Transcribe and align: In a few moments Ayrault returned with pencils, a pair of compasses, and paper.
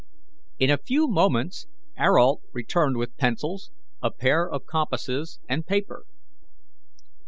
In 0.57 0.71
a 0.71 0.79
few 0.79 1.07
moments 1.07 1.67
Ayrault 1.95 2.41
returned 2.53 2.97
with 2.97 3.15
pencils, 3.17 3.69
a 4.01 4.09
pair 4.09 4.49
of 4.49 4.65
compasses, 4.65 5.39
and 5.47 5.63
paper. 5.63 6.05